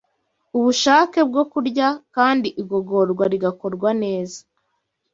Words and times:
ubushake 0.57 1.19
bwo 1.29 1.43
kurya 1.51 1.87
kandi 2.15 2.47
igogorwa 2.61 3.23
rigakorwa 3.33 3.89
neza 4.03 4.39